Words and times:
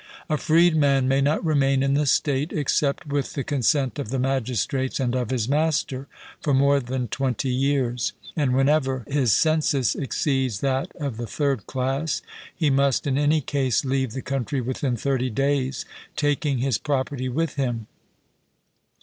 A 0.31 0.37
freedman 0.39 1.07
may 1.07 1.21
not 1.21 1.45
remain 1.45 1.83
in 1.83 1.93
the 1.93 2.07
state, 2.07 2.51
except 2.51 3.05
with 3.05 3.33
the 3.33 3.43
consent 3.43 3.99
of 3.99 4.09
the 4.09 4.17
magistrates 4.17 4.99
and 4.99 5.13
of 5.13 5.29
his 5.29 5.47
master, 5.47 6.07
for 6.41 6.55
more 6.55 6.79
than 6.79 7.07
twenty 7.07 7.49
years; 7.51 8.13
and 8.35 8.55
whenever 8.55 9.03
his 9.07 9.31
census 9.31 9.93
exceeds 9.93 10.61
that 10.61 10.91
of 10.95 11.17
the 11.17 11.27
third 11.27 11.67
class, 11.67 12.23
he 12.55 12.71
must 12.71 13.05
in 13.05 13.15
any 13.15 13.41
case 13.41 13.85
leave 13.85 14.13
the 14.13 14.23
country 14.23 14.59
within 14.59 14.97
thirty 14.97 15.29
days, 15.29 15.85
taking 16.15 16.57
his 16.57 16.79
property 16.79 17.29
with 17.29 17.53
him. 17.53 17.85